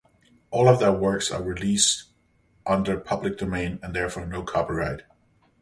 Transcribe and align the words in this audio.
All 0.49 0.67
of 0.67 0.79
their 0.79 0.91
works 0.93 1.29
are 1.29 1.43
release 1.43 2.05
under 2.65 2.99
Public 2.99 3.37
Domain 3.37 3.77
and 3.83 3.95
therefore 3.95 4.25
no 4.25 4.41
copyright. 4.41 5.03